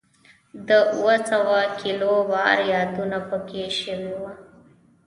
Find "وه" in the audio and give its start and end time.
4.21-4.31